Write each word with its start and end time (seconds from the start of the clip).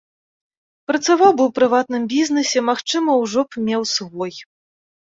Працаваў 0.91 1.31
бы 1.35 1.43
ў 1.49 1.55
прыватным 1.59 2.03
бізнесе, 2.15 2.59
магчыма, 2.73 3.11
ужо 3.29 3.39
б 3.49 3.71
меў 3.71 3.81
свой. 3.97 4.33